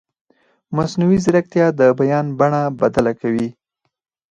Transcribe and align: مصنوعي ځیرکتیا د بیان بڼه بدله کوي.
مصنوعي 0.75 1.17
ځیرکتیا 1.25 1.67
د 1.79 1.81
بیان 1.99 2.25
بڼه 2.39 2.61
بدله 2.79 3.11
کوي. 3.21 3.47